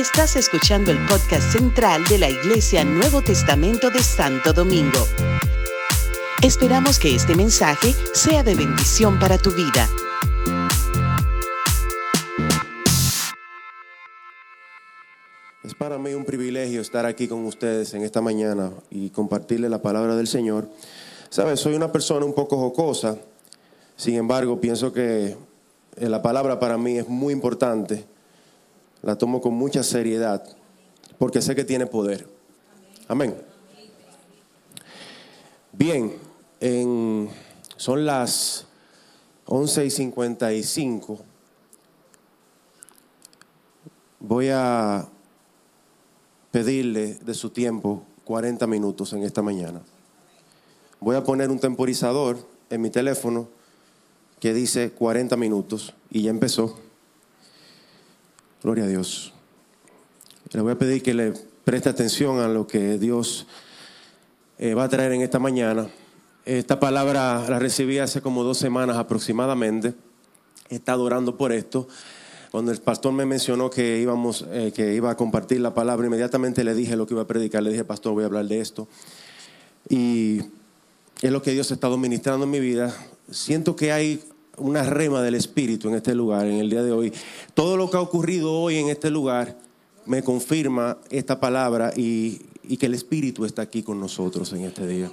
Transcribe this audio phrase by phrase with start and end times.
[0.00, 4.98] Estás escuchando el podcast central de la Iglesia Nuevo Testamento de Santo Domingo.
[6.42, 9.90] Esperamos que este mensaje sea de bendición para tu vida.
[15.62, 19.82] Es para mí un privilegio estar aquí con ustedes en esta mañana y compartirle la
[19.82, 20.66] palabra del Señor.
[21.28, 23.18] Sabes, soy una persona un poco jocosa,
[23.96, 25.36] sin embargo, pienso que
[25.98, 28.06] la palabra para mí es muy importante.
[29.02, 30.44] La tomo con mucha seriedad
[31.18, 32.26] porque sé que tiene poder.
[33.08, 33.36] Amén.
[35.72, 36.16] Bien,
[37.76, 38.66] son las
[39.46, 41.18] 11 y 55.
[44.20, 45.08] Voy a
[46.50, 49.82] pedirle de su tiempo 40 minutos en esta mañana.
[51.00, 52.38] Voy a poner un temporizador
[52.68, 53.48] en mi teléfono
[54.38, 56.89] que dice 40 minutos y ya empezó.
[58.62, 59.32] Gloria a Dios.
[60.52, 61.32] Le voy a pedir que le
[61.64, 63.46] preste atención a lo que Dios
[64.58, 65.88] eh, va a traer en esta mañana.
[66.44, 69.94] Esta palabra la recibí hace como dos semanas aproximadamente.
[70.68, 71.88] He estado orando por esto.
[72.50, 76.62] Cuando el pastor me mencionó que íbamos, eh, que iba a compartir la palabra, inmediatamente
[76.62, 77.62] le dije lo que iba a predicar.
[77.62, 78.88] Le dije, pastor, voy a hablar de esto.
[79.88, 80.40] Y
[81.22, 82.94] es lo que Dios ha estado ministrando en mi vida.
[83.30, 84.22] Siento que hay
[84.56, 87.12] una rema del Espíritu en este lugar, en el día de hoy.
[87.54, 89.56] Todo lo que ha ocurrido hoy en este lugar
[90.06, 92.46] me confirma esta palabra y,
[92.78, 95.10] que el Espíritu está aquí con nosotros en este día.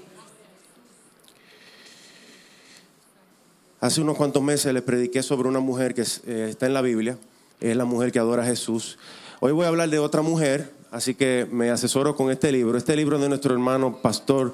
[3.80, 7.18] Hace unos cuantos meses les prediqué sobre una mujer que eh, está en la Biblia,
[7.60, 8.98] es la mujer que adora a Jesús.
[9.40, 12.78] Hoy voy a hablar de otra mujer, así que me asesoro con este libro.
[12.78, 14.54] Este libro de nuestro hermano pastor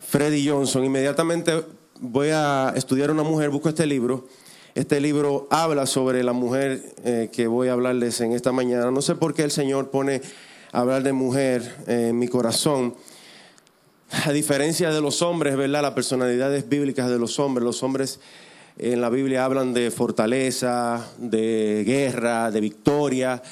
[0.00, 0.84] Freddy Johnson.
[0.84, 1.64] Inmediatamente
[2.00, 4.26] voy a estudiar una mujer, busco este libro.
[4.74, 8.90] Este libro habla sobre la mujer eh, que voy a hablarles en esta mañana.
[8.90, 10.20] No sé por qué el Señor pone
[10.72, 12.94] a hablar de mujer en mi corazón.
[14.24, 15.82] A diferencia de los hombres, ¿verdad?
[15.82, 17.64] Las personalidades bíblicas de los hombres.
[17.64, 18.20] Los hombres
[18.78, 23.42] en la Biblia hablan de fortaleza, de guerra, de victoria.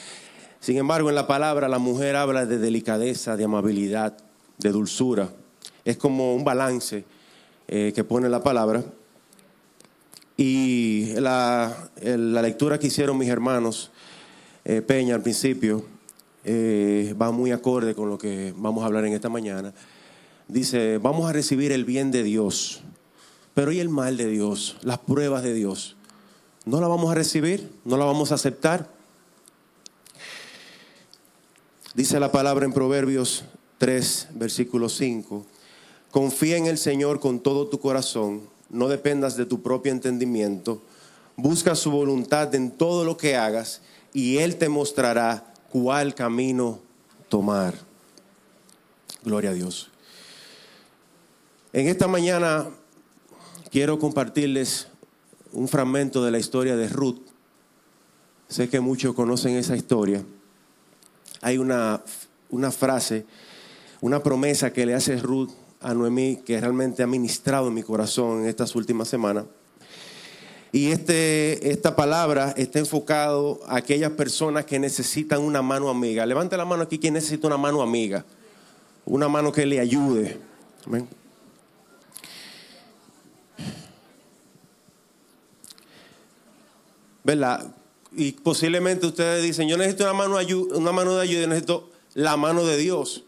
[0.61, 4.17] Sin embargo, en la palabra la mujer habla de delicadeza, de amabilidad,
[4.59, 5.31] de dulzura.
[5.85, 7.05] Es como un balance
[7.69, 8.85] eh, que pone la palabra.
[10.37, 13.93] Y la, lectura que hicieron mis hermanos
[14.65, 15.85] eh, Peña al principio
[16.45, 19.73] eh, va muy acorde con lo que vamos a hablar en esta mañana.
[20.49, 22.83] Dice, vamos a recibir el bien de Dios,
[23.55, 24.77] pero ¿y el mal de Dios?
[24.83, 25.97] Las pruebas de Dios.
[26.67, 27.71] ¿No la vamos a recibir?
[27.85, 28.91] ¿No la vamos a aceptar?
[31.95, 33.45] Dice la palabra en Proverbios
[33.79, 35.47] 3, versículo 5.
[36.15, 40.81] Confía en el Señor con todo tu corazón, no dependas de tu propio entendimiento,
[41.35, 43.83] busca su voluntad en todo lo que hagas
[44.13, 46.79] y Él te mostrará cuál camino
[47.29, 47.75] tomar.
[49.25, 49.91] Gloria a Dios.
[51.73, 52.69] En esta mañana
[53.73, 54.87] quiero compartirles
[55.51, 57.23] un fragmento de la historia de Ruth.
[58.47, 60.25] Sé que muchos conocen esa historia.
[61.41, 62.05] Hay una,
[62.51, 63.27] una frase,
[64.01, 65.51] una promesa que le hace Ruth
[65.85, 69.45] a Noemí que realmente ha ministrado en mi corazón en estas últimas semanas.
[70.73, 76.27] Y este, esta palabra está enfocado a aquellas personas que necesitan una mano amiga.
[76.27, 78.25] Levante la mano aquí quien necesita una mano amiga.
[79.05, 80.39] Una mano que le ayude.
[80.87, 81.07] Amén.
[87.23, 87.73] ¿Verdad?
[88.17, 90.39] Y posiblemente ustedes dicen, yo necesito una mano,
[90.75, 93.25] una mano de ayuda, necesito la mano de Dios.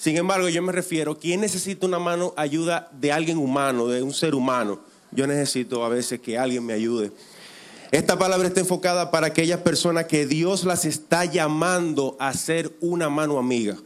[0.00, 4.14] Sin embargo, yo me refiero, ¿quién necesita una mano, ayuda de alguien humano, de un
[4.14, 4.80] ser humano?
[5.10, 7.12] Yo necesito a veces que alguien me ayude.
[7.90, 13.10] Esta palabra está enfocada para aquellas personas que Dios las está llamando a ser una
[13.10, 13.76] mano amiga.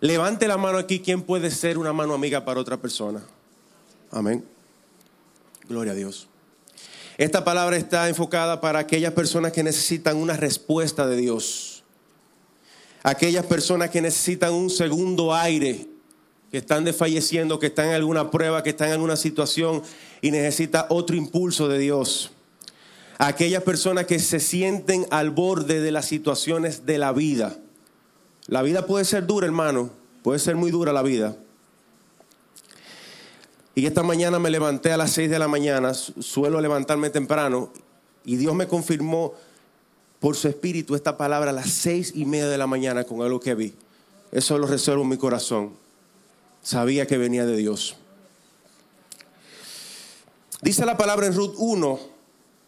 [0.00, 3.22] Levante la mano aquí, ¿quién puede ser una mano amiga para otra persona?
[4.10, 4.44] Amén.
[5.70, 6.28] Gloria a Dios.
[7.16, 11.73] Esta palabra está enfocada para aquellas personas que necesitan una respuesta de Dios
[13.04, 15.86] aquellas personas que necesitan un segundo aire,
[16.50, 19.82] que están desfalleciendo, que están en alguna prueba, que están en alguna situación
[20.20, 22.32] y necesita otro impulso de Dios.
[23.18, 27.56] Aquellas personas que se sienten al borde de las situaciones de la vida.
[28.46, 29.90] La vida puede ser dura, hermano,
[30.22, 31.36] puede ser muy dura la vida.
[33.74, 37.70] Y esta mañana me levanté a las seis de la mañana, suelo levantarme temprano,
[38.24, 39.34] y Dios me confirmó
[40.24, 43.40] por su espíritu esta palabra a las seis y media de la mañana con algo
[43.40, 43.74] que vi.
[44.32, 45.74] Eso lo reservo en mi corazón.
[46.62, 47.96] Sabía que venía de Dios.
[50.62, 52.00] Dice la palabra en Ruth 1,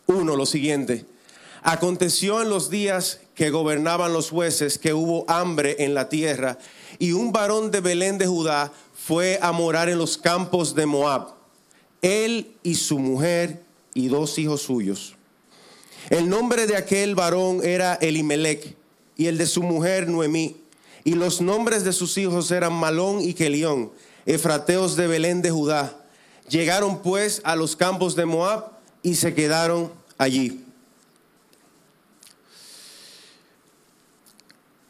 [0.06, 1.06] 1 lo siguiente.
[1.62, 6.58] Aconteció en los días que gobernaban los jueces que hubo hambre en la tierra,
[6.99, 11.29] y un varón de Belén de Judá fue a morar en los campos de Moab,
[12.03, 13.62] él y su mujer
[13.94, 15.16] y dos hijos suyos.
[16.11, 18.76] El nombre de aquel varón era Elimelech
[19.17, 20.56] y el de su mujer Noemí.
[21.03, 23.93] Y los nombres de sus hijos eran Malón y Kelión,
[24.25, 25.97] efrateos de Belén de Judá.
[26.49, 28.70] Llegaron pues a los campos de Moab
[29.03, 30.64] y se quedaron allí.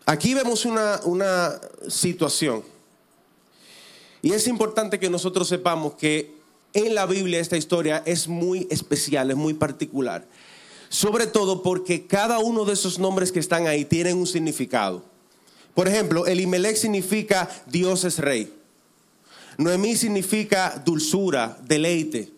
[0.05, 2.63] Aquí vemos una, una situación.
[4.23, 6.35] Y es importante que nosotros sepamos que
[6.73, 10.27] en la Biblia esta historia es muy especial, es muy particular.
[10.89, 15.03] Sobre todo porque cada uno de esos nombres que están ahí tienen un significado.
[15.75, 18.53] Por ejemplo, Elimelech significa Dios es rey.
[19.59, 22.33] Noemí significa dulzura, deleite.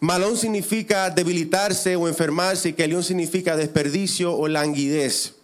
[0.00, 5.34] Malón significa debilitarse o enfermarse y que león significa desperdicio o languidez.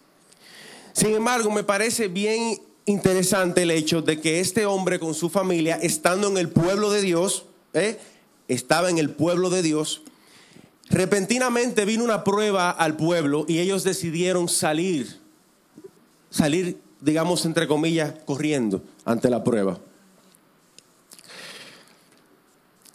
[0.91, 5.79] Sin embargo, me parece bien interesante el hecho de que este hombre con su familia,
[5.81, 7.99] estando en el pueblo de Dios, ¿eh?
[8.47, 10.01] estaba en el pueblo de Dios,
[10.89, 15.19] repentinamente vino una prueba al pueblo y ellos decidieron salir,
[16.29, 19.79] salir, digamos, entre comillas, corriendo ante la prueba.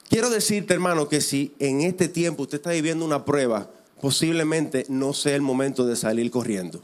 [0.09, 3.71] Quiero decirte, hermano, que si en este tiempo usted está viviendo una prueba,
[4.01, 6.83] posiblemente no sea el momento de salir corriendo.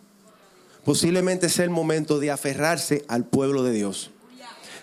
[0.85, 4.11] Posiblemente sea el momento de aferrarse al pueblo de Dios.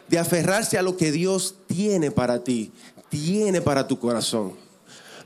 [0.08, 2.72] De aferrarse a lo que Dios tiene para ti,
[3.10, 4.54] tiene para tu corazón.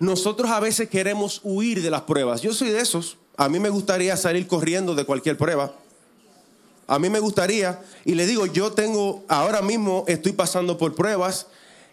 [0.01, 2.41] Nosotros a veces queremos huir de las pruebas.
[2.41, 3.17] Yo soy de esos.
[3.37, 5.75] A mí me gustaría salir corriendo de cualquier prueba.
[6.87, 11.45] A mí me gustaría, y le digo, yo tengo, ahora mismo estoy pasando por pruebas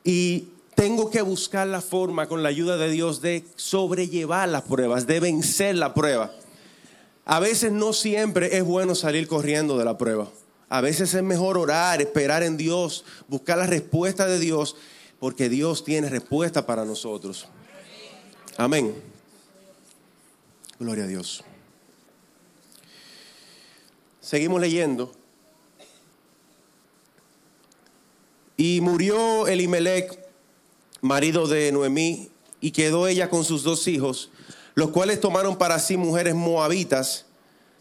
[0.05, 5.06] y tengo que buscar la forma con la ayuda de Dios de sobrellevar las pruebas,
[5.06, 6.32] de vencer la prueba.
[7.26, 10.28] A veces no siempre es bueno salir corriendo de la prueba.
[10.70, 14.76] A veces es mejor orar, esperar en Dios, buscar la respuesta de Dios,
[15.20, 17.49] porque Dios tiene respuesta para nosotros.
[18.60, 18.93] Amén.
[20.81, 21.44] Gloria a Dios.
[24.20, 25.12] Seguimos leyendo.
[28.56, 30.19] Y murió Elimelech,
[31.00, 34.32] marido de Noemí, y quedó ella con sus dos hijos,
[34.75, 37.26] los cuales tomaron para sí mujeres moabitas.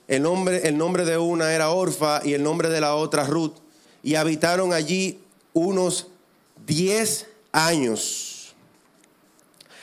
[0.08, 3.56] El nombre, el nombre de una era Orfa y el nombre de la otra Ruth,
[4.04, 5.20] y habitaron allí
[5.54, 6.06] unos
[6.68, 8.37] diez años.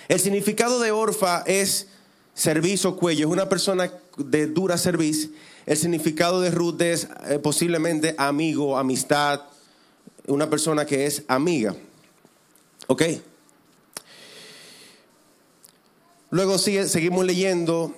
[0.09, 1.89] El significado de orfa es
[2.35, 5.31] servicio cuello, es una persona de dura servicio.
[5.67, 9.41] El significado de Ruth es eh, posiblemente amigo, amistad,
[10.27, 11.75] una persona que es amiga.
[12.87, 13.03] ¿Ok?
[16.31, 17.95] Luego sigue, seguimos leyendo,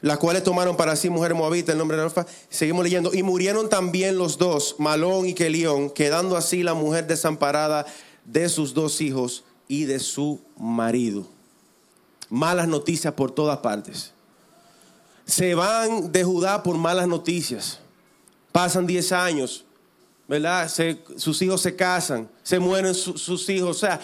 [0.00, 2.26] las cuales tomaron para sí mujer moabita, el nombre de Orfa.
[2.50, 7.86] Seguimos leyendo, y murieron también los dos, Malón y Kelión, quedando así la mujer desamparada
[8.26, 11.26] de sus dos hijos y de su marido.
[12.28, 14.12] Malas noticias por todas partes.
[15.24, 17.80] Se van de Judá por malas noticias.
[18.52, 19.64] Pasan 10 años,
[20.28, 20.70] ¿verdad?
[21.16, 23.76] sus hijos se casan, se mueren sus hijos.
[23.76, 24.00] O sea,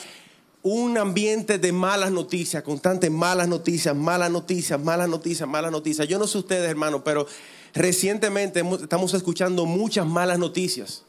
[0.63, 6.07] un ambiente de malas noticias, constantes malas noticias, malas noticias, malas noticias, malas noticias.
[6.07, 7.27] Yo no sé ustedes, hermano, pero
[7.73, 11.05] recientemente estamos escuchando muchas malas noticias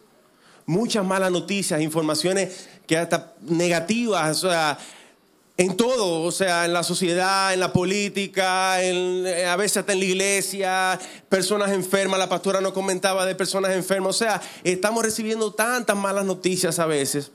[0.65, 4.77] muchas malas noticias, informaciones que hasta negativas, o sea,
[5.55, 10.05] en todo, o sea, en la sociedad, en la política, a veces hasta en la
[10.05, 15.95] iglesia, personas enfermas, la pastora nos comentaba de personas enfermas, o sea, estamos recibiendo tantas
[15.95, 17.31] malas noticias a veces.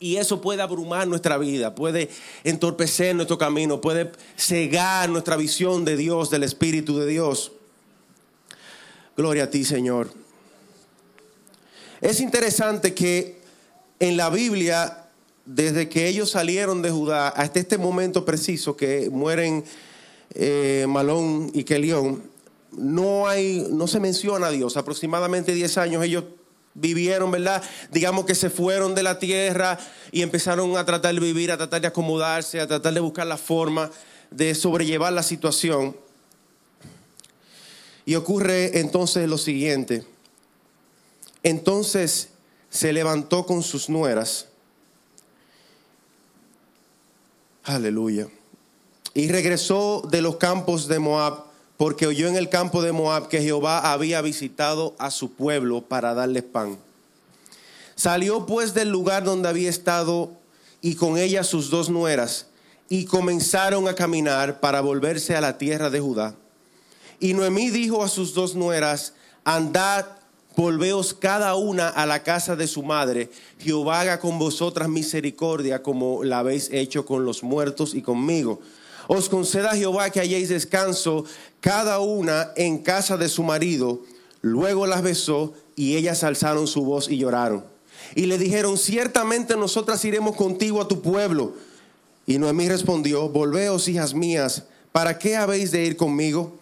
[0.00, 2.08] Y eso puede abrumar nuestra vida, puede
[2.44, 7.50] entorpecer nuestro camino, puede cegar nuestra visión de Dios, del Espíritu de Dios.
[9.16, 10.12] Gloria a ti, Señor.
[12.00, 13.38] Es interesante que
[13.98, 15.06] en la Biblia,
[15.44, 19.64] desde que ellos salieron de Judá hasta este momento preciso que mueren
[20.34, 22.22] eh, Malón y Kelión,
[22.70, 24.76] no, hay, no se menciona a Dios.
[24.76, 26.24] Aproximadamente 10 años ellos
[26.74, 27.62] vivieron, ¿verdad?
[27.90, 29.78] Digamos que se fueron de la tierra
[30.12, 33.36] y empezaron a tratar de vivir, a tratar de acomodarse, a tratar de buscar la
[33.36, 33.90] forma
[34.30, 35.96] de sobrellevar la situación.
[38.06, 40.04] Y ocurre entonces lo siguiente.
[41.42, 42.30] Entonces
[42.70, 44.46] se levantó con sus nueras.
[47.64, 48.28] Aleluya.
[49.14, 51.44] Y regresó de los campos de Moab,
[51.76, 56.14] porque oyó en el campo de Moab que Jehová había visitado a su pueblo para
[56.14, 56.78] darles pan.
[57.94, 60.32] Salió pues del lugar donde había estado
[60.80, 62.46] y con ella sus dos nueras,
[62.88, 66.34] y comenzaron a caminar para volverse a la tierra de Judá.
[67.20, 69.14] Y Noemí dijo a sus dos nueras,
[69.44, 70.06] andad,
[70.58, 76.24] volveos cada una a la casa de su madre, Jehová haga con vosotras misericordia como
[76.24, 78.58] la habéis hecho con los muertos y conmigo.
[79.06, 81.24] Os conceda Jehová que hayáis descanso
[81.60, 84.02] cada una en casa de su marido.
[84.40, 87.64] Luego las besó y ellas alzaron su voz y lloraron.
[88.16, 91.54] Y le dijeron, ciertamente nosotras iremos contigo a tu pueblo.
[92.26, 96.58] Y Noemí respondió, volveos hijas mías, ¿para qué habéis de ir conmigo?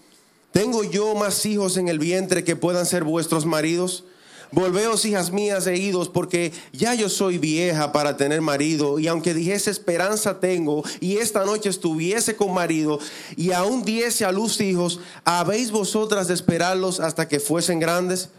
[0.57, 4.05] ¿Tengo yo más hijos en el vientre que puedan ser vuestros maridos?
[4.53, 9.35] Volveos, hijas mías, e idos, porque ya yo soy vieja para tener marido, y aunque
[9.35, 12.99] dijese esperanza tengo, y esta noche estuviese con marido,
[13.37, 18.31] y aún diese a luz hijos, ¿habéis vosotras de esperarlos hasta que fuesen grandes?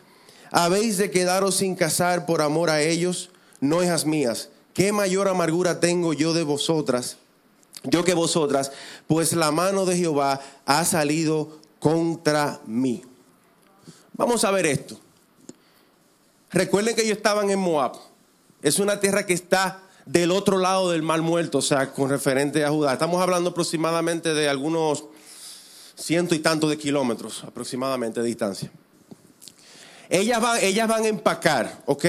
[0.49, 3.29] ¿Habéis de quedaros sin casar por amor a ellos?
[3.59, 7.17] No, hijas mías, ¿qué mayor amargura tengo yo de vosotras?
[7.83, 8.71] Yo que vosotras,
[9.05, 13.03] pues la mano de Jehová ha salido contra mí.
[14.13, 14.99] Vamos a ver esto.
[16.51, 17.93] Recuerden que ellos estaban en Moab.
[18.61, 22.63] Es una tierra que está del otro lado del mar muerto, o sea, con referente
[22.63, 22.93] a Judá.
[22.93, 25.05] Estamos hablando aproximadamente de algunos
[25.95, 28.71] ciento y tantos de kilómetros aproximadamente de distancia.
[30.09, 32.05] Ellas van, ellas van a empacar, ¿ok?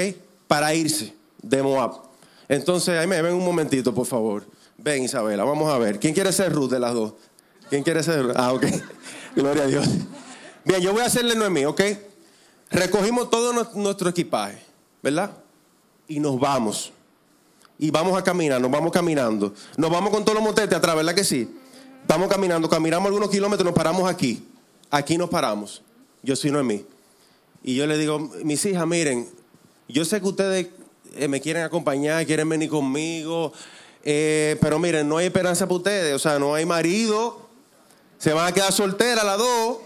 [0.46, 2.02] Para irse de Moab.
[2.48, 4.46] Entonces, ahí me ven un momentito, por favor.
[4.76, 5.98] Ven, Isabela, vamos a ver.
[5.98, 7.14] ¿Quién quiere ser Ruth de las dos?
[7.68, 8.36] ¿Quién quiere ser Ruth?
[8.36, 8.64] Ah, ok.
[9.38, 9.86] Gloria a Dios.
[10.64, 11.80] Bien, yo voy a hacerle Noemí, ¿ok?
[12.72, 14.58] Recogimos todo nuestro equipaje,
[15.00, 15.30] ¿verdad?
[16.08, 16.92] Y nos vamos.
[17.78, 19.54] Y vamos a caminar, nos vamos caminando.
[19.76, 21.48] Nos vamos con todos los motetes atrás, ¿verdad que sí?
[22.08, 24.44] Vamos caminando, caminamos algunos kilómetros, nos paramos aquí.
[24.90, 25.82] Aquí nos paramos.
[26.20, 26.84] Yo soy Noemí.
[27.62, 29.28] Y yo le digo, mis hijas, miren,
[29.86, 30.66] yo sé que ustedes
[31.14, 33.52] eh, me quieren acompañar, quieren venir conmigo,
[34.02, 36.14] eh, pero miren, no hay esperanza para ustedes.
[36.16, 37.47] O sea, no hay marido,
[38.18, 39.78] se van a quedar solteras las dos.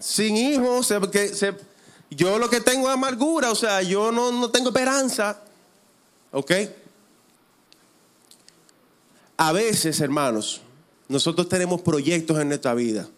[0.00, 0.86] Sin hijos.
[0.86, 1.56] Sin
[2.10, 3.50] yo lo que tengo es amargura.
[3.50, 5.42] O sea, yo no, no tengo esperanza.
[6.30, 6.52] ¿Ok?
[9.36, 10.62] A veces, hermanos,
[11.08, 13.08] nosotros tenemos proyectos en nuestra vida.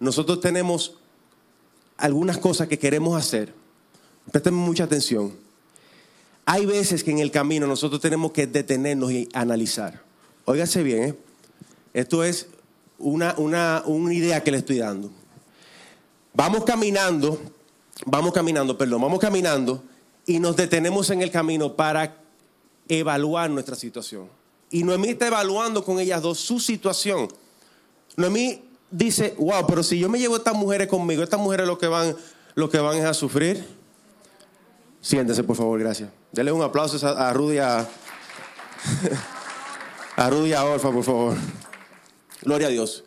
[0.00, 0.94] Nosotros tenemos
[1.96, 3.54] algunas cosas que queremos hacer.
[4.30, 5.36] Presten mucha atención.
[6.44, 10.02] Hay veces que en el camino nosotros tenemos que detenernos y analizar.
[10.44, 11.14] Óigase bien, ¿eh?
[11.94, 12.48] Esto es
[13.02, 15.10] una, una, una idea que le estoy dando.
[16.34, 17.38] Vamos caminando,
[18.06, 19.82] vamos caminando, perdón, vamos caminando
[20.24, 22.16] y nos detenemos en el camino para
[22.88, 24.28] evaluar nuestra situación.
[24.70, 27.28] Y Noemí está evaluando con ellas dos su situación.
[28.16, 31.78] Noemí dice, wow, pero si yo me llevo a estas mujeres conmigo, estas mujeres lo
[31.78, 32.16] que van,
[32.70, 33.62] que van es a sufrir.
[35.00, 36.08] Siéntese, por favor, gracias.
[36.30, 37.86] Dele un aplauso a, Rudy a,
[40.16, 41.36] a Rudy a Orfa, por favor.
[42.42, 43.04] Gloria a Dios.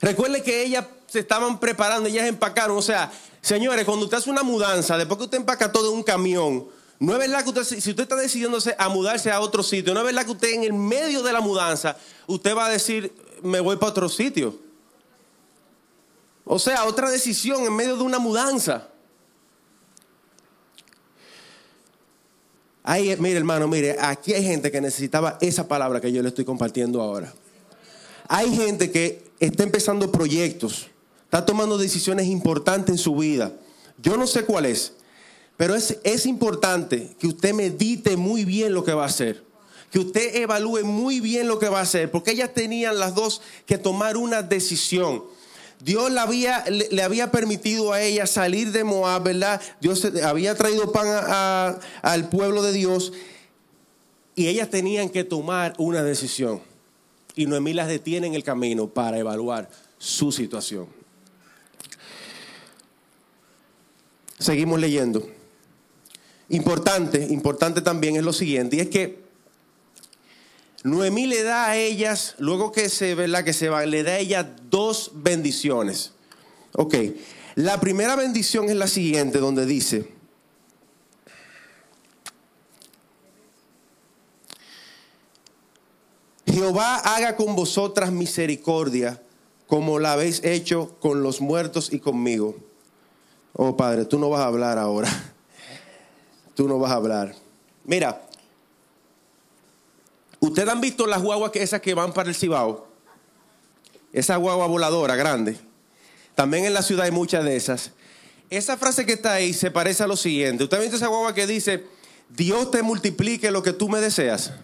[0.00, 2.76] Recuerde que ellas se estaban preparando, ellas empacaron.
[2.76, 6.02] O sea, señores, cuando usted hace una mudanza, después que usted empaca todo en un
[6.02, 6.66] camión,
[6.98, 10.00] no es verdad que usted, si usted está decidiéndose a mudarse a otro sitio, no
[10.00, 13.60] es verdad que usted en el medio de la mudanza, usted va a decir, me
[13.60, 14.58] voy para otro sitio.
[16.44, 18.88] O sea, otra decisión en medio de una mudanza.
[22.82, 26.44] Ay, mire hermano, mire, aquí hay gente que necesitaba esa palabra que yo le estoy
[26.44, 27.34] compartiendo ahora.
[28.28, 30.88] Hay gente que está empezando proyectos,
[31.24, 33.52] está tomando decisiones importantes en su vida.
[34.02, 34.94] Yo no sé cuál es,
[35.56, 39.44] pero es, es importante que usted medite muy bien lo que va a hacer.
[39.90, 43.40] Que usted evalúe muy bien lo que va a hacer, porque ellas tenían las dos
[43.64, 45.24] que tomar una decisión.
[45.78, 49.60] Dios le había, le, había permitido a ella salir de Moab, ¿verdad?
[49.80, 53.12] Dios había traído pan al pueblo de Dios
[54.34, 56.60] y ellas tenían que tomar una decisión
[57.36, 60.88] y Noemí las detiene en el camino para evaluar su situación.
[64.38, 65.28] Seguimos leyendo.
[66.48, 69.26] Importante, importante también es lo siguiente, y es que
[70.82, 73.44] Noemí le da a ellas, luego que se, ¿verdad?
[73.44, 76.12] que se va, le da a ellas dos bendiciones.
[76.72, 76.94] Ok,
[77.54, 80.15] la primera bendición es la siguiente, donde dice,
[86.56, 89.20] Jehová haga con vosotras misericordia
[89.66, 92.56] como la habéis hecho con los muertos y conmigo.
[93.52, 95.10] Oh Padre, tú no vas a hablar ahora.
[96.54, 97.34] Tú no vas a hablar.
[97.84, 98.22] Mira,
[100.40, 102.88] ustedes han visto las guaguas que esas que van para el Cibao.
[104.14, 105.58] Esa guagua voladora grande.
[106.34, 107.90] También en la ciudad hay muchas de esas.
[108.48, 110.64] Esa frase que está ahí se parece a lo siguiente.
[110.64, 111.84] ¿Usted ha visto esa guagua que dice,
[112.30, 114.54] Dios te multiplique lo que tú me deseas?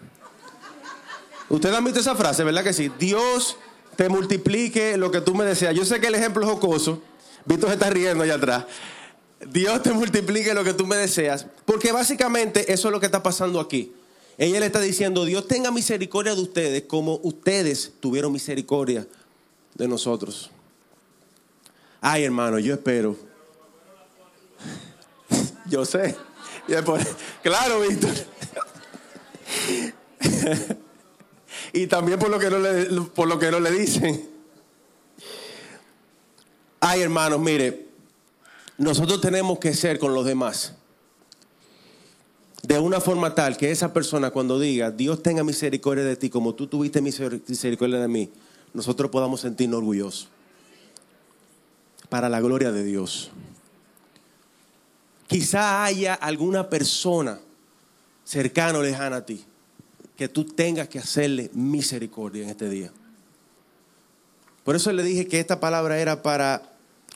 [1.53, 2.91] Ustedes han visto esa frase, ¿verdad que sí?
[2.97, 3.57] Dios
[3.95, 5.75] te multiplique lo que tú me deseas.
[5.75, 6.99] Yo sé que el ejemplo es jocoso.
[7.45, 8.65] Víctor se está riendo allá atrás.
[9.51, 11.45] Dios te multiplique lo que tú me deseas.
[11.65, 13.93] Porque básicamente eso es lo que está pasando aquí.
[14.39, 19.05] Ella le está diciendo, Dios tenga misericordia de ustedes como ustedes tuvieron misericordia
[19.75, 20.49] de nosotros.
[22.01, 23.15] Ay, hermano, yo espero.
[25.69, 26.15] Yo sé.
[27.43, 28.09] Claro, Víctor.
[31.73, 34.29] y también por lo que no le, por lo que no le dicen.
[36.79, 37.87] Ay, hermanos, mire,
[38.77, 40.75] nosotros tenemos que ser con los demás
[42.61, 46.53] de una forma tal que esa persona cuando diga, Dios tenga misericordia de ti como
[46.53, 48.29] tú tuviste misericordia de mí,
[48.73, 50.29] nosotros podamos sentirnos orgullosos.
[52.07, 53.31] Para la gloria de Dios.
[55.27, 57.39] Quizá haya alguna persona
[58.23, 59.43] cercana o lejana a ti
[60.17, 62.91] que tú tengas que hacerle misericordia en este día.
[64.63, 66.61] Por eso le dije que esta palabra era para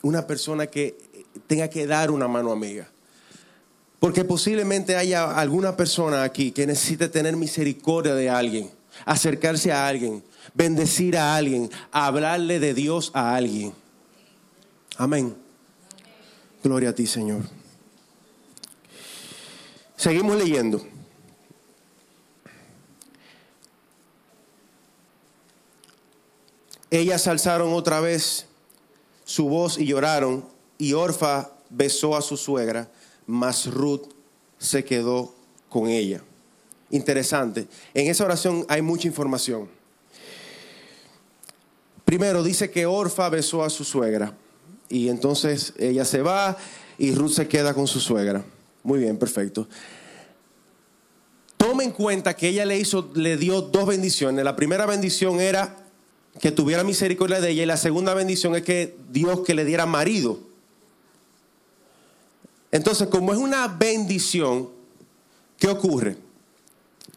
[0.02, 0.96] una persona que
[1.46, 2.88] tenga que dar una mano amiga.
[4.00, 8.70] Porque posiblemente haya alguna persona aquí que necesite tener misericordia de alguien,
[9.04, 10.22] acercarse a alguien,
[10.54, 13.72] bendecir a alguien, hablarle de Dios a alguien.
[14.96, 15.34] Amén.
[16.62, 17.42] Gloria a ti, Señor.
[19.96, 20.97] Seguimos leyendo.
[26.90, 28.46] Ellas alzaron otra vez
[29.24, 30.44] su voz y lloraron,
[30.78, 32.88] y Orfa besó a su suegra
[33.28, 34.08] mas Ruth
[34.58, 35.34] se quedó
[35.68, 36.22] con ella.
[36.90, 37.68] Interesante.
[37.92, 39.68] En esa oración hay mucha información.
[42.06, 44.32] Primero dice que Orfa besó a su suegra
[44.88, 46.56] y entonces ella se va
[46.96, 48.42] y Ruth se queda con su suegra.
[48.82, 49.68] Muy bien, perfecto.
[51.58, 54.42] Toma en cuenta que ella le hizo, le dio dos bendiciones.
[54.42, 55.76] La primera bendición era
[56.40, 59.86] que tuviera misericordia de ella y la segunda bendición es que Dios que le diera
[59.86, 60.38] marido.
[62.70, 64.68] Entonces, como es una bendición,
[65.58, 66.16] ¿qué ocurre?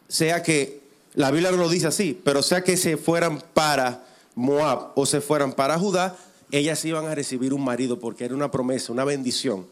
[0.08, 0.82] Sea que,
[1.14, 5.20] la Biblia no lo dice así, pero sea que se fueran para Moab o se
[5.20, 6.16] fueran para Judá,
[6.50, 9.66] ellas iban a recibir un marido porque era una promesa, una bendición.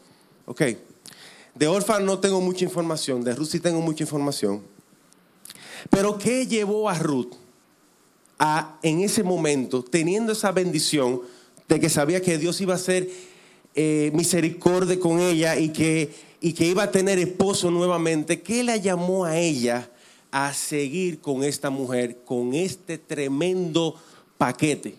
[0.45, 0.61] Ok.
[1.55, 4.61] De Orfa no tengo mucha información, de Ruth sí tengo mucha información.
[5.89, 7.33] Pero ¿qué llevó a Ruth
[8.81, 11.21] en ese momento, teniendo esa bendición
[11.67, 13.07] de que sabía que Dios iba a ser
[13.75, 18.77] eh, misericordia con ella y que, y que iba a tener esposo nuevamente, ¿qué la
[18.77, 19.89] llamó a ella
[20.31, 23.95] a seguir con esta mujer, con este tremendo
[24.37, 24.95] paquete?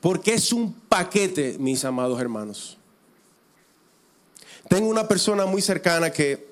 [0.00, 2.76] Porque es un paquete, mis amados hermanos.
[4.68, 6.46] Tengo una persona muy cercana que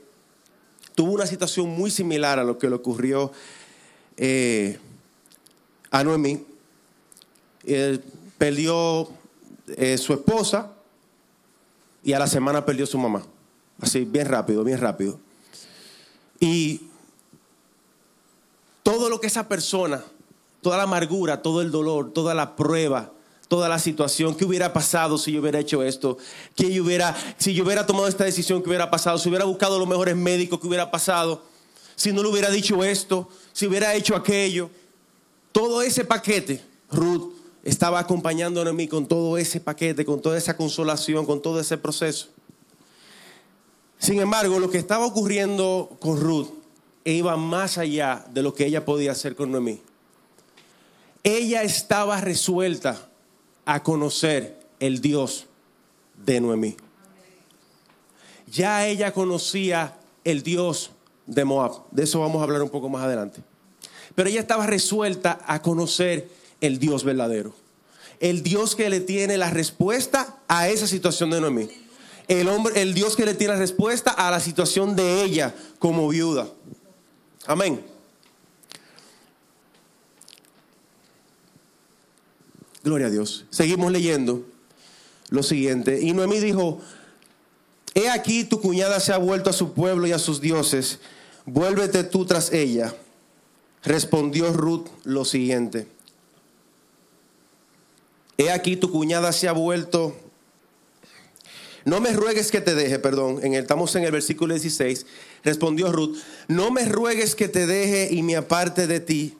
[0.94, 3.30] tuvo una situación muy similar a lo que le ocurrió
[4.16, 4.78] eh,
[5.98, 6.44] a Noemí.
[8.36, 9.08] perdió
[9.68, 10.72] eh, su esposa
[12.04, 13.22] y a la semana perdió su mamá.
[13.80, 15.18] Así, bien rápido, bien rápido.
[16.38, 16.82] Y
[18.82, 20.04] todo lo que esa persona,
[20.60, 23.12] toda la amargura, todo el dolor, toda la prueba,
[23.48, 26.18] toda la situación, que hubiera pasado si yo hubiera hecho esto,
[26.56, 29.88] yo hubiera, si yo hubiera tomado esta decisión, que hubiera pasado, si hubiera buscado los
[29.88, 31.42] mejores médicos, que hubiera pasado,
[31.94, 34.70] si no le hubiera dicho esto, si hubiera hecho aquello,
[35.56, 37.32] todo ese paquete, Ruth
[37.64, 41.78] estaba acompañándome a mí con todo ese paquete, con toda esa consolación, con todo ese
[41.78, 42.28] proceso.
[43.98, 46.48] Sin embargo, lo que estaba ocurriendo con Ruth
[47.06, 49.80] iba más allá de lo que ella podía hacer con Noemí.
[51.22, 53.08] Ella estaba resuelta
[53.64, 55.46] a conocer el Dios
[56.22, 56.76] de Noemí.
[58.52, 60.90] Ya ella conocía el Dios
[61.24, 61.80] de Moab.
[61.92, 63.40] De eso vamos a hablar un poco más adelante.
[64.14, 66.28] Pero ella estaba resuelta a conocer
[66.60, 67.54] el Dios verdadero.
[68.20, 71.68] El Dios que le tiene la respuesta a esa situación de Noemí.
[72.28, 76.08] El, hombre, el Dios que le tiene la respuesta a la situación de ella como
[76.08, 76.48] viuda.
[77.46, 77.84] Amén.
[82.82, 83.44] Gloria a Dios.
[83.50, 84.44] Seguimos leyendo
[85.28, 86.00] lo siguiente.
[86.00, 86.80] Y Noemí dijo,
[87.94, 91.00] he aquí tu cuñada se ha vuelto a su pueblo y a sus dioses,
[91.44, 92.94] vuélvete tú tras ella.
[93.86, 95.86] Respondió Ruth lo siguiente.
[98.36, 100.16] He aquí tu cuñada se ha vuelto.
[101.84, 105.06] No me ruegues que te deje, perdón, en el, estamos en el versículo 16.
[105.44, 106.18] Respondió Ruth,
[106.48, 109.38] no me ruegues que te deje y me aparte de ti,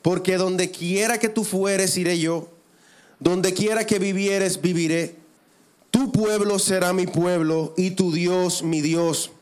[0.00, 2.48] porque donde quiera que tú fueres, iré yo,
[3.18, 5.16] donde quiera que vivieres, viviré.
[5.90, 9.32] Tu pueblo será mi pueblo y tu Dios mi Dios.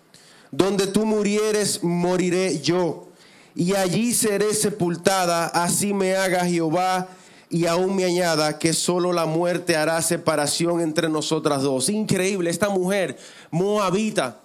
[0.51, 3.12] Donde tú murieres, moriré yo.
[3.55, 7.09] Y allí seré sepultada, así me haga Jehová
[7.51, 11.91] y aún me añada que solo la muerte hará separación entre nosotras dos.
[11.91, 13.19] Increíble, esta mujer
[13.51, 14.41] moabita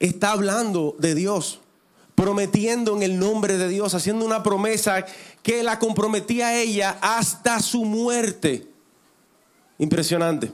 [0.00, 1.60] está hablando de Dios,
[2.14, 5.04] prometiendo en el nombre de Dios, haciendo una promesa
[5.42, 8.66] que la comprometía a ella hasta su muerte.
[9.78, 10.52] Impresionante.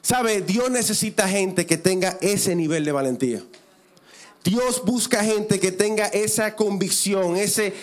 [0.00, 0.40] ¿Sabe?
[0.40, 3.42] Dios necesita gente que tenga ese nivel de valentía.
[4.44, 7.74] Dios busca gente que tenga esa convicción, ese,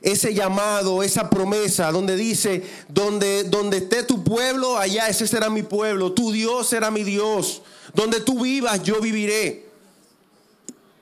[0.00, 5.62] ese llamado, esa promesa, donde dice, donde, donde esté tu pueblo, allá ese será mi
[5.62, 7.62] pueblo, tu Dios será mi Dios,
[7.94, 9.68] donde tú vivas, yo viviré.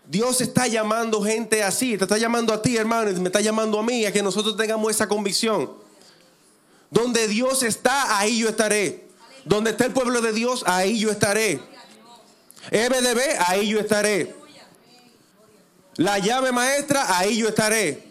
[0.09, 3.83] Dios está llamando gente así, te está llamando a ti, hermano, me está llamando a
[3.83, 5.70] mí, a que nosotros tengamos esa convicción.
[6.90, 9.09] Donde Dios está, ahí yo estaré.
[9.44, 11.61] Donde está el pueblo de Dios, ahí yo estaré.
[12.70, 14.46] EBDB, ahí yo estaré.
[15.97, 18.03] La llave maestra, ahí yo estaré.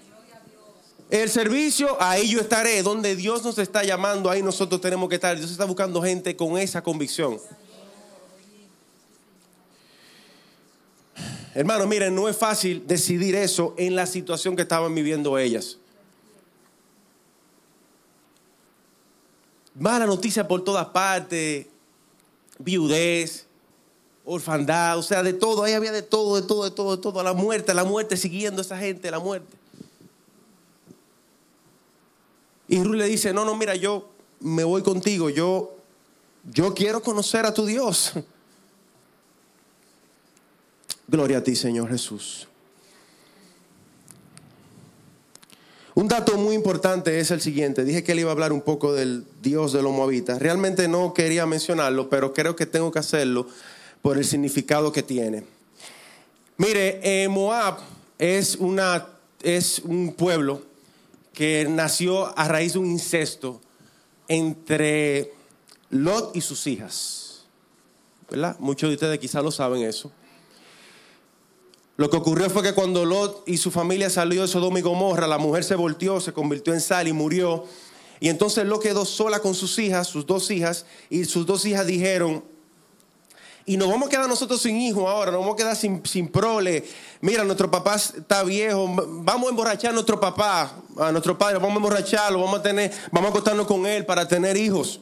[1.09, 2.81] El servicio, ahí yo estaré.
[2.81, 5.37] Donde Dios nos está llamando, ahí nosotros tenemos que estar.
[5.37, 7.39] Dios está buscando gente con esa convicción.
[11.53, 15.77] Hermanos, miren, no es fácil decidir eso en la situación que estaban viviendo ellas.
[19.75, 21.67] Mala noticia por todas partes,
[22.57, 23.44] viudez,
[24.25, 27.23] orfandad, o sea, de todo, ahí había de todo, de todo, de todo, de todo,
[27.23, 29.55] la muerte, la muerte, siguiendo a esa gente, la muerte.
[32.67, 34.09] Y Ruth le dice, no, no, mira, yo
[34.39, 35.75] me voy contigo, yo,
[36.51, 38.13] yo quiero conocer a tu Dios.
[41.07, 42.47] Gloria a ti, Señor Jesús.
[45.93, 47.85] Un dato muy importante es el siguiente.
[47.85, 50.39] Dije que él iba a hablar un poco del Dios de los moabitas.
[50.39, 53.47] Realmente no quería mencionarlo, pero creo que tengo que hacerlo
[54.01, 55.43] por el significado que tiene.
[56.57, 57.79] Mire, eh, Moab
[58.17, 59.07] es, una,
[59.41, 60.61] es un pueblo
[61.33, 63.61] que nació a raíz de un incesto
[64.27, 65.33] entre
[65.89, 67.45] Lot y sus hijas.
[68.29, 68.55] ¿Verdad?
[68.59, 70.11] Muchos de ustedes quizás lo saben eso.
[71.97, 75.27] Lo que ocurrió fue que cuando Lot y su familia salió de Sodoma y Gomorra,
[75.27, 77.65] la mujer se volteó, se convirtió en sal y murió.
[78.19, 81.85] Y entonces Lot quedó sola con sus hijas, sus dos hijas, y sus dos hijas
[81.87, 82.43] dijeron,
[83.65, 86.27] y nos vamos a quedar nosotros sin hijos ahora, nos vamos a quedar sin, sin
[86.27, 86.83] prole.
[87.21, 91.73] Mira, nuestro papá está viejo, vamos a emborrachar a nuestro papá, a nuestro padre, vamos
[91.73, 94.99] a emborracharlo, vamos a tener, vamos a acostarnos con él para tener hijos.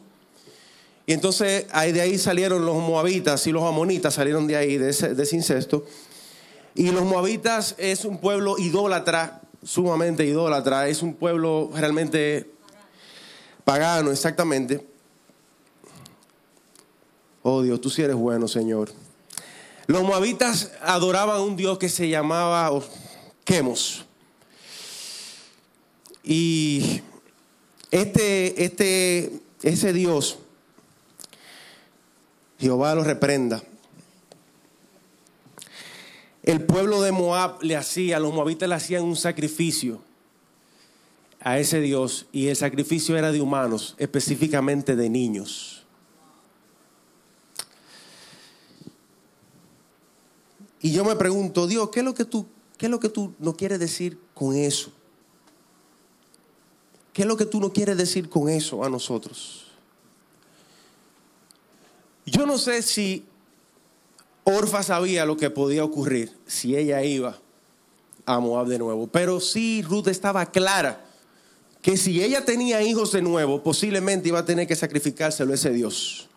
[1.06, 4.94] Y entonces ahí de ahí salieron los moabitas y los amonitas, salieron de ahí, de
[4.94, 5.86] de ese incesto.
[6.76, 12.50] Y los moabitas es un pueblo idólatra, sumamente idólatra, es un pueblo realmente
[13.66, 14.93] pagano, exactamente.
[17.44, 18.92] Oh Dios, tú sí eres bueno, Señor.
[19.86, 22.72] Los moabitas adoraban a un Dios que se llamaba
[23.44, 24.06] Quemos.
[26.24, 27.02] Y
[27.92, 30.40] este, este, ese Dios,
[32.58, 33.62] Jehová lo reprenda
[36.44, 40.02] el pueblo de Moab le hacía, los moabitas le hacían un sacrificio
[41.40, 45.83] a ese Dios y el sacrificio era de humanos, específicamente de niños.
[50.84, 52.46] Y yo me pregunto, Dios, ¿qué es lo que tú,
[52.78, 54.92] qué es lo que tú no quieres decir con eso?
[57.14, 59.68] ¿Qué es lo que tú no quieres decir con eso a nosotros?
[62.26, 63.24] Yo no sé si
[64.44, 67.40] Orfa sabía lo que podía ocurrir si ella iba
[68.26, 69.08] a Moab de nuevo.
[69.08, 71.06] Pero sí, Ruth estaba clara
[71.82, 75.70] que si ella tenía hijos de nuevo, posiblemente iba a tener que sacrificárselo a ese
[75.70, 76.28] Dios.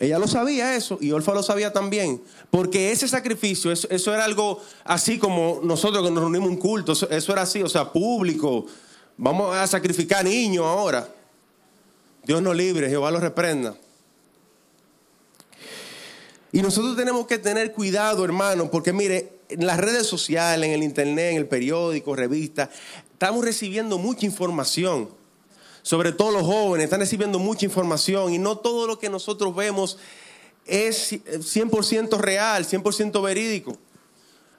[0.00, 4.62] Ella lo sabía eso y Orfa lo sabía también, porque ese sacrificio, eso, era algo
[4.84, 8.66] así como nosotros que nos reunimos un culto, eso, eso, era así, o sea, público.
[9.16, 11.08] Vamos a sacrificar niños ahora.
[12.24, 13.74] Dios nos libre, Jehová lo reprenda.
[16.52, 20.82] Y nosotros tenemos que tener cuidado, hermano, porque mire, en las redes sociales, en el
[20.82, 22.68] internet, en el periódico, revistas,
[23.12, 25.17] estamos recibiendo mucha información.
[25.88, 29.96] Sobre todo los jóvenes están recibiendo mucha información y no todo lo que nosotros vemos
[30.66, 33.74] es 100% real, 100% verídico.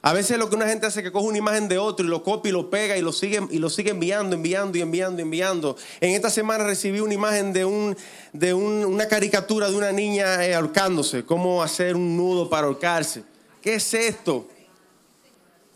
[0.02, 2.08] A veces lo que una gente hace es que coge una imagen de otro y
[2.08, 5.22] lo copia y lo pega y lo sigue, y lo sigue enviando, enviando y enviando,
[5.22, 5.76] enviando.
[6.00, 7.96] En esta semana recibí una imagen de, un,
[8.32, 13.22] de una caricatura de una niña eh, ahorcándose, cómo hacer un nudo para ahorcarse.
[13.62, 14.48] ¿Qué es esto?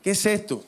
[0.03, 0.65] ¿Qué es esto?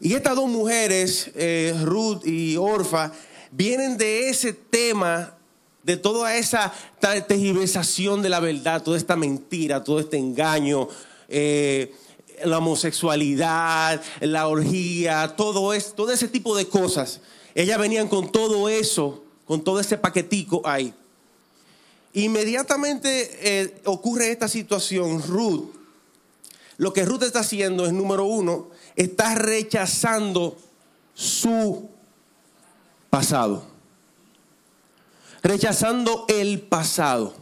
[0.00, 3.12] Y estas dos mujeres, eh, Ruth y Orfa,
[3.50, 5.34] vienen de ese tema
[5.82, 10.88] de toda esa tergiversación de la verdad, toda esta mentira, todo este engaño,
[11.28, 11.94] eh,
[12.44, 17.20] la homosexualidad, la orgía, todo, es, todo ese tipo de cosas.
[17.54, 20.92] Ellas venían con todo eso, con todo ese paquetico ahí.
[22.12, 25.70] Inmediatamente eh, ocurre esta situación, Ruth,
[26.78, 30.56] lo que Ruth está haciendo es, número uno, está rechazando
[31.14, 31.88] su
[33.10, 33.64] pasado.
[35.42, 37.34] Rechazando el pasado.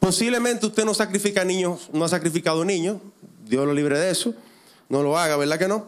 [0.00, 3.00] Posiblemente usted no sacrifica niños, no ha sacrificado niños,
[3.46, 4.34] Dios lo libre de eso,
[4.88, 5.86] no lo haga, ¿verdad que no?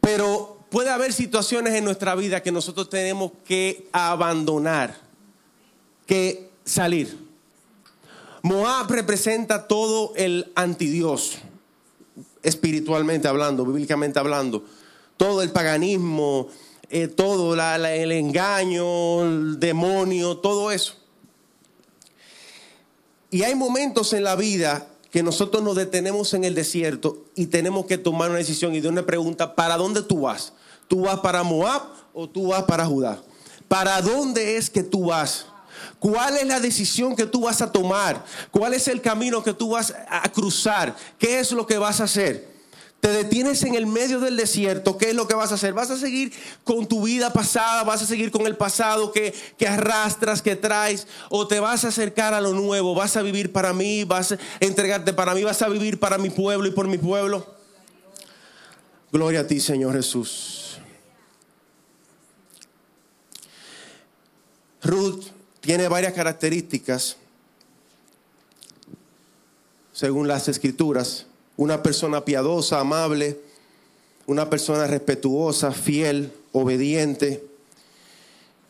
[0.00, 4.96] Pero puede haber situaciones en nuestra vida que nosotros tenemos que abandonar,
[6.06, 7.18] que salir.
[8.42, 11.38] Moab representa todo el antidios
[12.42, 14.64] espiritualmente hablando, bíblicamente hablando,
[15.16, 16.48] todo el paganismo,
[16.88, 20.94] eh, todo el engaño, el demonio, todo eso.
[23.30, 27.86] Y hay momentos en la vida que nosotros nos detenemos en el desierto y tenemos
[27.86, 30.52] que tomar una decisión y de una pregunta, ¿para dónde tú vas?
[30.88, 33.22] ¿Tú vas para Moab o tú vas para Judá?
[33.68, 35.46] ¿Para dónde es que tú vas?
[35.98, 38.24] ¿Cuál es la decisión que tú vas a tomar?
[38.50, 40.96] ¿Cuál es el camino que tú vas a cruzar?
[41.18, 42.50] ¿Qué es lo que vas a hacer?
[43.00, 45.72] Te detienes en el medio del desierto, ¿qué es lo que vas a hacer?
[45.72, 47.82] ¿Vas a seguir con tu vida pasada?
[47.82, 51.06] ¿Vas a seguir con el pasado que, que, arrastras, que traes?
[51.30, 52.94] ¿O te vas a acercar a lo nuevo?
[52.94, 54.04] ¿Vas a vivir para mí?
[54.04, 55.42] ¿Vas a entregarte para mí?
[55.42, 57.46] ¿Vas a vivir para mi pueblo y por mi pueblo?
[59.10, 60.78] Gloria a ti, Señor Jesús.
[64.82, 65.24] Ruth
[65.70, 67.16] tiene varias características,
[69.92, 71.26] según las escrituras.
[71.56, 73.38] Una persona piadosa, amable,
[74.26, 77.44] una persona respetuosa, fiel, obediente,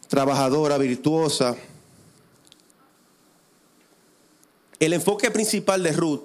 [0.09, 1.57] trabajadora, virtuosa.
[4.79, 6.21] El enfoque principal de Ruth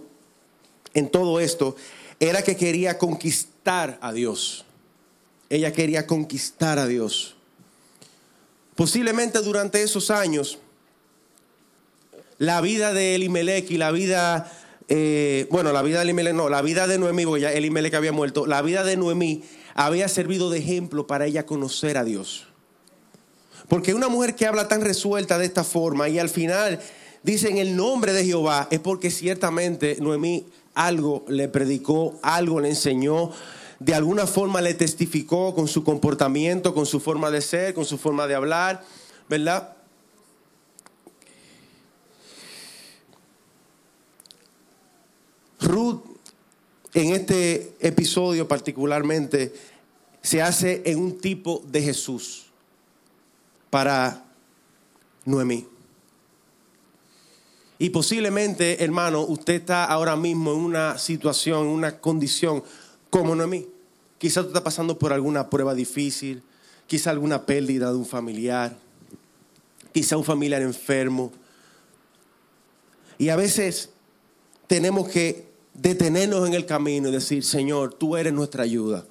[0.94, 1.78] en todo esto
[2.20, 4.66] era que quería conquistar a Dios.
[5.50, 7.38] Ella quería conquistar a Dios.
[8.76, 10.60] Posiblemente durante esos años,
[12.38, 14.52] la vida de Elimelech y la vida,
[14.88, 18.12] eh, bueno, la vida de Elimelech no, la vida de Noemí, porque ya Elimelech había
[18.12, 19.43] muerto, la vida de Noemí
[19.74, 22.48] había servido de ejemplo para ella conocer a Dios.
[23.67, 26.80] Porque una mujer que habla tan resuelta de esta forma y al final
[27.24, 30.45] dice en el nombre de Jehová, es porque ciertamente Noemí
[30.76, 33.32] algo le predicó, algo le enseñó,
[33.80, 37.98] de alguna forma le testificó con su comportamiento, con su forma de ser, con su
[37.98, 38.84] forma de hablar,
[39.28, 39.75] ¿verdad?
[45.62, 46.04] Ruth
[46.94, 49.54] en este episodio particularmente
[50.22, 52.46] se hace en un tipo de Jesús
[53.70, 54.26] para
[55.26, 55.68] Noemí.
[57.78, 62.63] Y posiblemente, hermano, usted está ahora mismo en una situación, en una condición
[63.10, 63.68] como Noemí.
[64.18, 66.41] Quizás tú estás pasando por alguna prueba difícil,
[66.88, 68.78] quizá alguna pérdida de un familiar,
[69.91, 71.34] quizá un familiar enfermo.
[73.18, 73.89] Y a veces
[74.67, 79.06] tenemos que detenernos en el camino y decir, Señor, tú eres nuestra ayuda,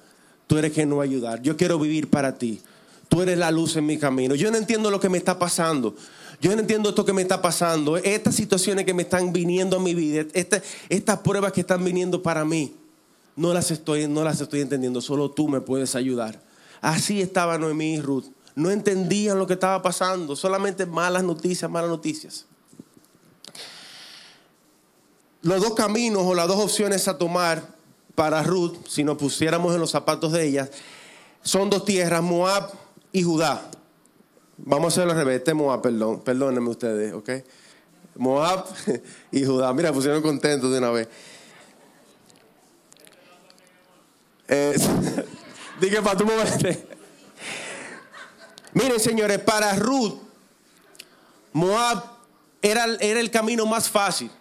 [0.47, 2.61] tú eres quien nos va a ayudar, yo quiero vivir para ti,
[3.07, 4.35] tú eres la luz en mi camino.
[4.35, 5.95] Yo no entiendo lo que me está pasando,
[6.41, 9.79] yo no entiendo esto que me está pasando, estas situaciones que me están viniendo a
[9.79, 12.75] mi vida, estas pruebas que están viniendo para mí
[13.35, 16.41] no las estoy, no las estoy entendiendo, solo tú me puedes ayudar.
[16.81, 18.25] Así estaba Noemí y Ruth.
[18.55, 22.45] No entendían lo que estaba pasando, solamente malas noticias, malas noticias.
[25.45, 27.61] Los dos caminos o las dos opciones a tomar
[28.15, 30.67] para Ruth, si nos pusiéramos en los zapatos de ella,
[31.43, 32.71] son dos tierras, Moab
[33.11, 33.69] y Judá.
[34.57, 37.29] Vamos a hacerlo al revés, este Moab, perdón, perdónenme ustedes, ¿ok?
[38.15, 38.65] Moab
[39.31, 39.71] y Judá.
[39.71, 41.07] Mira, pusieron contentos de una vez.
[44.47, 44.75] Eh,
[45.79, 46.25] dije para tu
[48.73, 50.15] Miren, señores, para Ruth,
[51.53, 52.03] Moab
[52.63, 54.31] era el camino más fácil.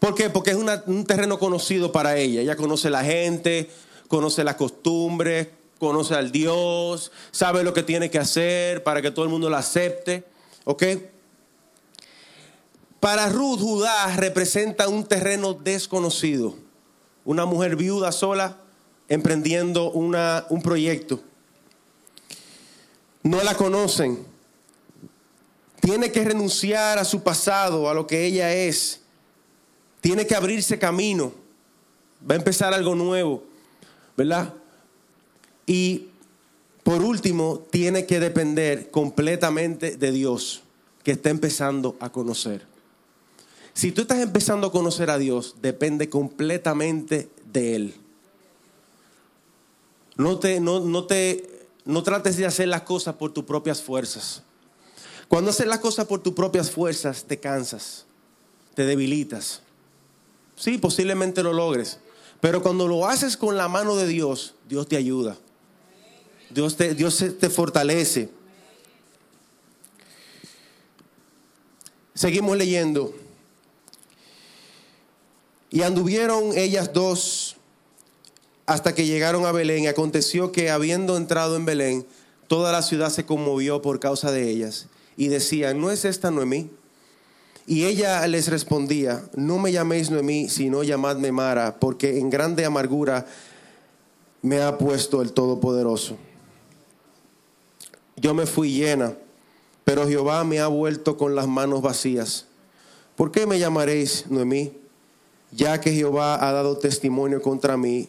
[0.00, 0.30] ¿Por qué?
[0.30, 2.40] Porque es un terreno conocido para ella.
[2.40, 3.70] Ella conoce la gente,
[4.08, 9.26] conoce las costumbres, conoce al Dios, sabe lo que tiene que hacer para que todo
[9.26, 10.24] el mundo la acepte.
[10.64, 10.84] ¿Ok?
[12.98, 16.54] Para Ruth, Judá representa un terreno desconocido.
[17.24, 18.56] Una mujer viuda sola
[19.08, 21.20] emprendiendo una, un proyecto.
[23.22, 24.24] No la conocen.
[25.80, 29.00] Tiene que renunciar a su pasado, a lo que ella es.
[30.00, 31.32] Tiene que abrirse camino.
[32.28, 33.44] Va a empezar algo nuevo,
[34.16, 34.52] ¿verdad?
[35.66, 36.10] Y
[36.82, 40.62] por último, tiene que depender completamente de Dios.
[41.02, 42.66] que está empezando a conocer.
[43.72, 47.94] Si tú estás empezando a conocer a Dios, depende completamente de Él.
[50.16, 54.42] No, te, no, no, te, no trates de hacer las cosas por tus propias fuerzas.
[55.26, 58.04] Cuando haces las cosas por tus propias fuerzas, te cansas,
[58.74, 59.62] te debilitas.
[60.60, 62.00] Sí, posiblemente lo logres.
[62.42, 65.38] Pero cuando lo haces con la mano de Dios, Dios te ayuda.
[66.50, 68.28] Dios te, Dios te fortalece.
[72.12, 73.14] Seguimos leyendo.
[75.70, 77.56] Y anduvieron ellas dos
[78.66, 79.84] hasta que llegaron a Belén.
[79.84, 82.06] Y aconteció que habiendo entrado en Belén,
[82.48, 84.88] toda la ciudad se conmovió por causa de ellas.
[85.16, 86.68] Y decían, ¿no es esta Noemí?
[87.70, 93.26] Y ella les respondía, no me llaméis Noemí, sino llamadme Mara, porque en grande amargura
[94.42, 96.16] me ha puesto el Todopoderoso.
[98.16, 99.14] Yo me fui llena,
[99.84, 102.46] pero Jehová me ha vuelto con las manos vacías.
[103.14, 104.72] ¿Por qué me llamaréis Noemí?
[105.52, 108.08] Ya que Jehová ha dado testimonio contra mí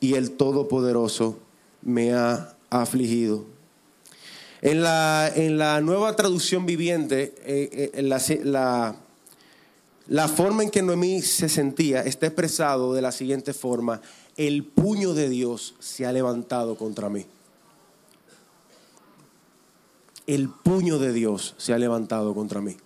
[0.00, 1.38] y el Todopoderoso
[1.82, 3.53] me ha afligido.
[4.64, 8.96] En la, en la nueva traducción viviente, eh, eh, la,
[10.08, 14.00] la forma en que Noemí se sentía está expresado de la siguiente forma,
[14.36, 17.26] el puño de Dios se ha levantado contra mí
[20.26, 22.76] el puño de Dios se ha levantado contra mí.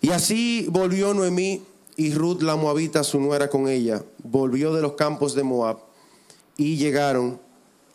[0.00, 1.62] Y así volvió Noemí
[1.96, 5.78] y Ruth la moabita, su nuera con ella, volvió de los campos de Moab
[6.56, 7.40] y llegaron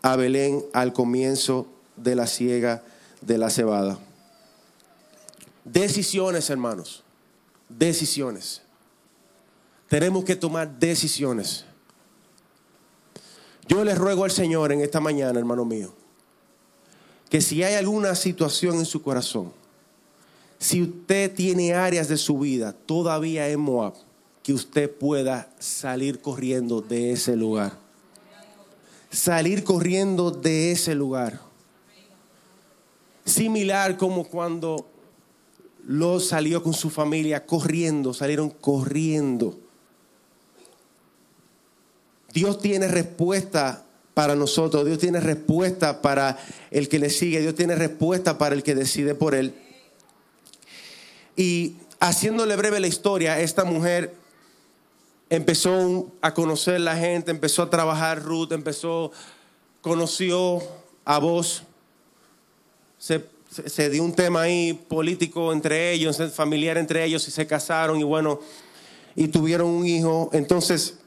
[0.03, 2.83] a Belén al comienzo de la siega
[3.21, 3.97] de la cebada.
[5.63, 7.03] Decisiones, hermanos,
[7.69, 8.61] decisiones.
[9.87, 11.65] Tenemos que tomar decisiones.
[13.67, 15.93] Yo les ruego al Señor en esta mañana, hermano mío,
[17.29, 19.53] que si hay alguna situación en su corazón,
[20.59, 23.93] si usted tiene áreas de su vida todavía en Moab,
[24.43, 27.82] que usted pueda salir corriendo de ese lugar.
[29.13, 31.39] Salir corriendo de ese lugar.
[33.25, 34.89] Similar como cuando
[35.85, 39.59] lo salió con su familia corriendo, salieron corriendo.
[42.33, 46.39] Dios tiene respuesta para nosotros, Dios tiene respuesta para
[46.71, 49.53] el que le sigue, Dios tiene respuesta para el que decide por él.
[51.35, 54.22] Y haciéndole breve la historia, esta mujer
[55.35, 59.11] empezó a conocer la gente, empezó a trabajar Ruth, empezó,
[59.81, 60.61] conoció
[61.05, 61.63] a vos,
[62.99, 67.99] se, se dio un tema ahí político entre ellos, familiar entre ellos y se casaron
[67.99, 68.39] y bueno,
[69.15, 70.29] y tuvieron un hijo.
[70.33, 70.99] Entonces,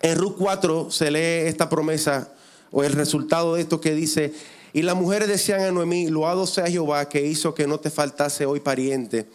[0.00, 2.32] en Ruth 4 se lee esta promesa
[2.70, 4.32] o el resultado de esto que dice,
[4.72, 8.46] y las mujeres decían a Noemí, loado sea Jehová que hizo que no te faltase
[8.46, 9.28] hoy pariente,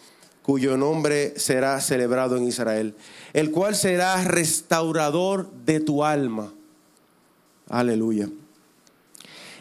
[0.46, 2.94] cuyo nombre será celebrado en Israel,
[3.32, 6.52] el cual será restaurador de tu alma.
[7.68, 8.30] Aleluya.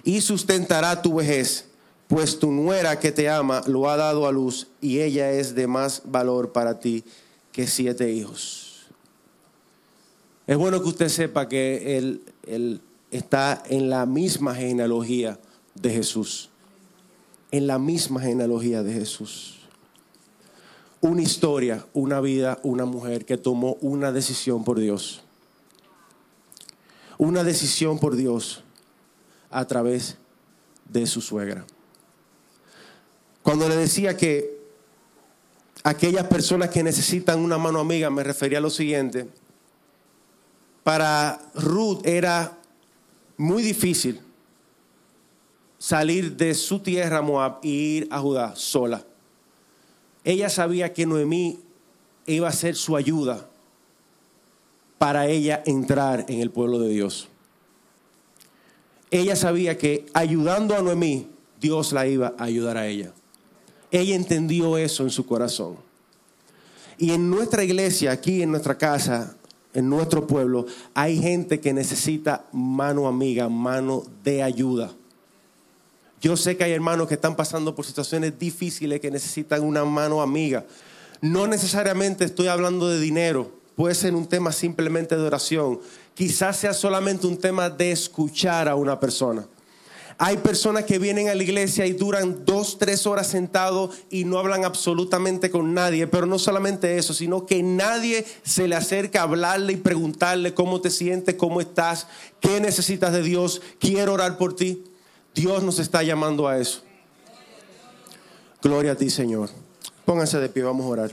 [0.04, 1.66] Y sustentará tu vejez,
[2.08, 5.66] pues tu nuera que te ama lo ha dado a luz y ella es de
[5.66, 7.04] más valor para ti
[7.52, 8.86] que siete hijos.
[10.46, 15.40] Es bueno que usted sepa que él, está en la misma genealogía
[15.74, 16.52] de Jesús.
[17.50, 19.65] En la misma genealogía de Jesús.
[21.06, 25.22] Una historia, una vida, una mujer que tomó una decisión por Dios.
[27.20, 28.64] Una decisión por Dios
[29.52, 30.18] a través
[30.90, 31.64] de su suegra.
[33.44, 34.58] Cuando le decía que
[35.84, 39.28] aquellas personas que necesitan una mano amiga, me refería a lo siguiente
[40.82, 42.58] para Ruth era
[43.38, 44.22] muy difícil
[45.78, 49.06] salir de su tierra Moab e ir a Judá sola.
[50.26, 51.60] Ella sabía que Noemí
[52.26, 53.48] iba a ser su ayuda
[54.98, 57.30] para ella entrar en el pueblo de Dios.
[59.12, 61.28] Ella sabía que ayudando a Noemí,
[61.62, 63.14] Dios la iba a ayudar a ella.
[63.92, 65.78] Ella entendió eso en su corazón.
[66.98, 69.38] Y en nuestra iglesia, aquí en nuestra casa,
[69.76, 74.92] en nuestro pueblo hay gente que necesita mano amiga, mano de ayuda.
[76.22, 80.22] Yo sé que hay hermanos que están pasando por situaciones difíciles que necesitan una mano
[80.22, 80.66] amiga.
[81.22, 85.80] No necesariamente estoy hablando de dinero, puede ser un tema simplemente de oración.
[86.14, 89.46] Quizás sea solamente un tema de escuchar a una persona.
[90.18, 94.40] Hay personas que vienen a la iglesia y duran dos, tres horas sentados y no
[94.40, 96.08] hablan absolutamente con nadie.
[96.08, 100.80] Pero no solamente eso, sino que nadie se le acerca a hablarle y preguntarle cómo
[100.80, 102.08] te sientes, cómo estás,
[102.40, 104.86] qué necesitas de Dios, quiero orar por ti.
[105.36, 106.82] Dios nos está llamando a eso.
[108.62, 109.50] Gloria a ti, Señor.
[110.06, 111.12] Pónganse de pie, vamos a orar.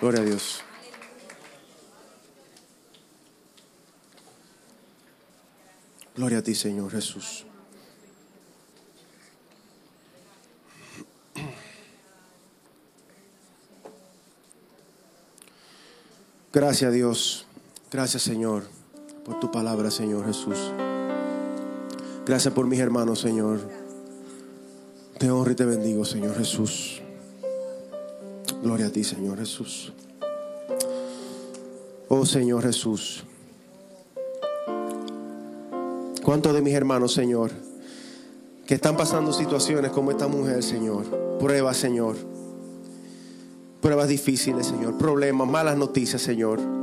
[0.00, 0.62] Gloria a Dios.
[6.16, 7.44] Gloria a ti, Señor Jesús.
[16.52, 17.47] Gracias Dios.
[17.90, 18.64] Gracias Señor
[19.24, 20.72] por tu palabra, Señor Jesús.
[22.26, 23.60] Gracias por mis hermanos, Señor.
[25.18, 27.00] Te honro y te bendigo, Señor Jesús.
[28.62, 29.92] Gloria a ti, Señor Jesús.
[32.08, 33.24] Oh Señor Jesús.
[36.22, 37.50] ¿Cuántos de mis hermanos, Señor,
[38.66, 41.04] que están pasando situaciones como esta mujer, Señor?
[41.38, 42.16] Pruebas, Señor.
[43.80, 44.98] Pruebas difíciles, Señor.
[44.98, 46.77] Problemas, malas noticias, Señor.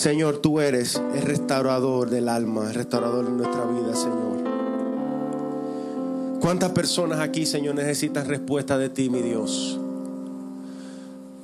[0.00, 4.42] Señor, tú eres el restaurador del alma, el restaurador de nuestra vida, Señor.
[6.40, 9.78] ¿Cuántas personas aquí, Señor, necesitan respuesta de ti, mi Dios?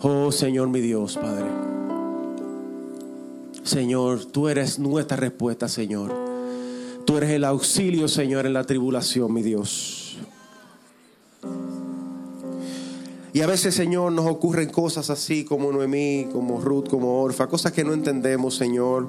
[0.01, 1.45] Oh, Señor, mi Dios, Padre.
[3.63, 6.15] Señor, tú eres nuestra respuesta, Señor.
[7.05, 10.17] Tú eres el auxilio, Señor, en la tribulación, mi Dios.
[13.37, 17.71] Y a veces, Señor, nos ocurren cosas así como Noemí, como Ruth, como Orfa, cosas
[17.71, 19.09] que no entendemos, Señor.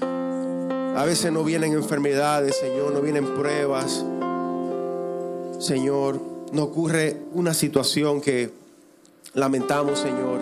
[0.00, 4.04] A veces no vienen enfermedades, Señor, no vienen pruebas.
[5.58, 6.20] Señor,
[6.52, 8.52] no ocurre una situación que
[9.34, 10.38] lamentamos, Señor.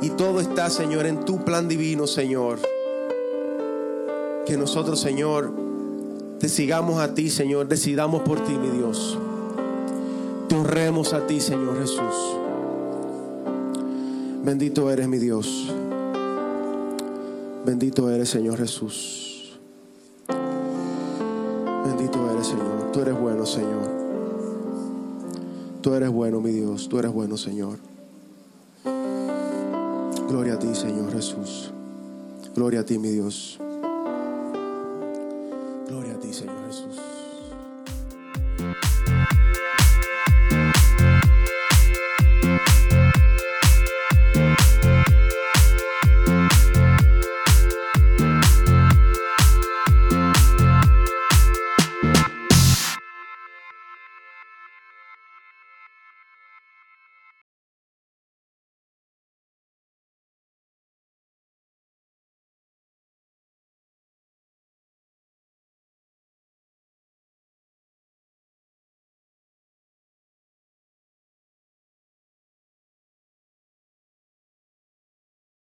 [0.00, 2.58] Y todo está, Señor, en tu plan divino, Señor.
[4.44, 5.52] Que nosotros, Señor,
[6.40, 9.16] te sigamos a ti, Señor, decidamos por ti, mi Dios.
[10.48, 12.36] Te honremos a ti, Señor Jesús.
[14.44, 15.72] Bendito eres, mi Dios.
[17.64, 19.58] Bendito eres, Señor Jesús.
[21.86, 22.90] Bendito eres, Señor.
[22.92, 23.88] Tú eres bueno, Señor.
[25.80, 26.88] Tú eres bueno, mi Dios.
[26.88, 27.78] Tú eres bueno, Señor.
[30.28, 31.72] Gloria a ti, Señor Jesús.
[32.54, 33.61] Gloria a ti, mi Dios.